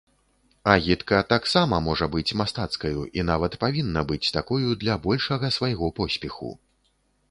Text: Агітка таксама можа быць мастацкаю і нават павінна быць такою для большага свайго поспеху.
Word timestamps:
Агітка 0.75 1.19
таксама 1.33 1.81
можа 1.89 2.09
быць 2.17 2.35
мастацкаю 2.43 3.05
і 3.21 3.27
нават 3.31 3.61
павінна 3.67 4.07
быць 4.11 4.23
такою 4.41 4.69
для 4.85 5.01
большага 5.09 5.57
свайго 5.61 5.97
поспеху. 6.03 6.49